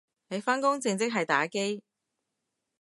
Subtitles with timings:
[0.29, 1.83] 你返工正職係打機？